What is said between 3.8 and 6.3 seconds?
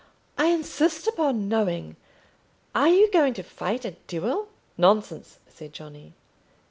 a duel?" "Nonsense," said Johnny.